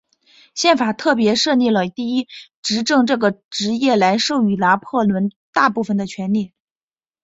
[0.55, 2.27] 宪法特别设立了第一
[2.63, 6.53] 执政这个职位来授予拿破仑大部分的权力。